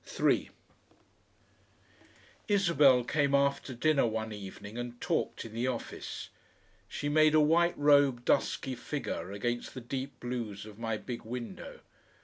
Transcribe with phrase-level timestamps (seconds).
[0.03, 0.49] 3
[2.47, 6.29] Isabel came after dinner one evening and talked in the office.
[6.87, 11.81] She made a white robed, dusky figure against the deep blues of my big window.